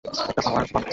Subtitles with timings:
[0.21, 0.87] একটা power bump!